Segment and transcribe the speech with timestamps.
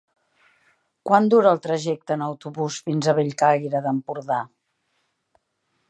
[1.09, 4.41] Quant dura el trajecte en autobús fins a Bellcaire d'Empordà?